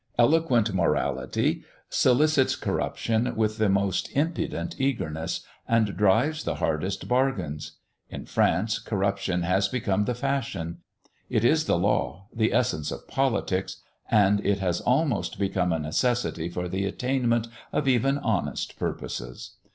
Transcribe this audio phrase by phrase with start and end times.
[0.17, 7.73] Eloquent morality solicits corruption with the most impudent eagerness, and drives the hardest bargains.
[8.09, 10.79] In France corruption has become the fashion;
[11.29, 16.49] it is the law, the essence of politics, and it has almost become a necessity
[16.49, 19.57] for the attainment of even honest purposes.